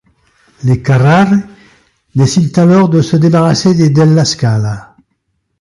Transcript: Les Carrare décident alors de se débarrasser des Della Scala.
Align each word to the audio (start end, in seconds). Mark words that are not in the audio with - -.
Les 0.63 0.81
Carrare 0.81 1.35
décident 2.15 2.59
alors 2.63 2.89
de 2.89 3.03
se 3.03 3.17
débarrasser 3.17 3.75
des 3.75 3.91
Della 3.91 4.25
Scala. 4.25 4.95